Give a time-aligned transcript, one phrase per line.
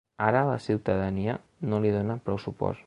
[0.27, 1.37] Ara la ciutadania
[1.73, 2.79] no li dóna prou suport.